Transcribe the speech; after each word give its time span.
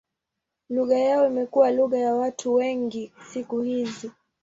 Lugha 0.69 0.99
yao 0.99 1.27
imekuwa 1.27 1.71
lugha 1.71 1.97
ya 1.97 2.15
watu 2.15 2.53
wengi 2.53 3.11
siku 3.33 3.61
hizi. 3.61 4.11